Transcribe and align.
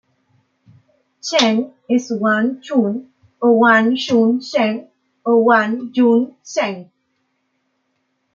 Cheng 1.21 1.75
es 1.87 2.05
Wan-Chun, 2.09 3.11
o 3.39 3.49
Wan-chün 3.61 4.39
Cheng, 4.41 4.87
o 5.23 5.33
Wan 5.45 5.91
Jun 5.93 6.33
Zheng. 6.43 6.89